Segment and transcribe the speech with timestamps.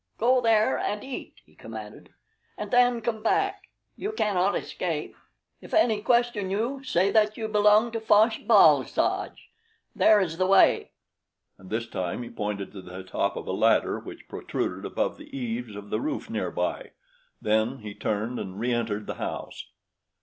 [0.17, 2.09] "Go there and eat," he commanded,
[2.57, 3.65] "and then come back.
[3.95, 5.15] You cannot escape.
[5.61, 9.37] If any question you, say that you belong to Fosh bal soj.
[9.95, 10.89] There is the way."
[11.59, 15.37] And this time he pointed to the top of a ladder which protruded above the
[15.37, 16.93] eaves of the roof near by.
[17.39, 19.67] Then he turned and reentered the house.